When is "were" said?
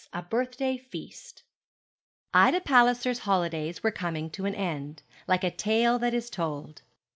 3.83-3.91